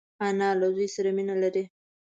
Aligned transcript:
انا 0.27 0.49
له 0.59 0.67
زوی 0.75 0.87
سره 0.95 1.09
مینه 1.17 1.35
لري 1.43 1.63